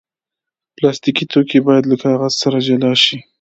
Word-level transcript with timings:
پلاستيکي 0.75 1.25
توکي 1.31 1.59
باید 1.67 1.83
له 1.91 1.95
کاغذ 2.03 2.33
سره 2.43 2.57
جلا 2.67 2.91
شي. 3.03 3.15